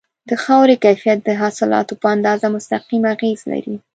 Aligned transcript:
د 0.29 0.31
خاورې 0.43 0.75
کیفیت 0.85 1.19
د 1.23 1.29
حاصلاتو 1.41 1.93
په 2.01 2.07
اندازه 2.15 2.47
مستقیم 2.55 3.03
اغیز 3.13 3.39
لري. 3.51 3.75